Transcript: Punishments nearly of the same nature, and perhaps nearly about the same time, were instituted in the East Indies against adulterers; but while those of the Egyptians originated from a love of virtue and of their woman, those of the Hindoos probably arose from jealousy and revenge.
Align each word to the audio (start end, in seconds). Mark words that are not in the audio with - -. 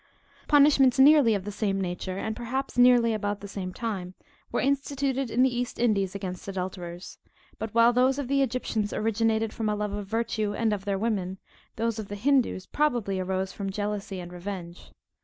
Punishments 0.47 0.97
nearly 0.97 1.35
of 1.35 1.45
the 1.45 1.51
same 1.51 1.79
nature, 1.79 2.17
and 2.17 2.35
perhaps 2.35 2.75
nearly 2.75 3.13
about 3.13 3.39
the 3.39 3.47
same 3.47 3.71
time, 3.71 4.15
were 4.51 4.59
instituted 4.59 5.29
in 5.29 5.43
the 5.43 5.55
East 5.55 5.77
Indies 5.77 6.15
against 6.15 6.47
adulterers; 6.47 7.19
but 7.59 7.71
while 7.75 7.93
those 7.93 8.17
of 8.17 8.27
the 8.27 8.41
Egyptians 8.41 8.93
originated 8.93 9.53
from 9.53 9.69
a 9.69 9.75
love 9.75 9.93
of 9.93 10.07
virtue 10.07 10.55
and 10.55 10.73
of 10.73 10.85
their 10.85 10.97
woman, 10.97 11.37
those 11.75 11.99
of 11.99 12.07
the 12.07 12.15
Hindoos 12.17 12.65
probably 12.65 13.19
arose 13.19 13.53
from 13.53 13.69
jealousy 13.69 14.19
and 14.19 14.33
revenge. 14.33 14.91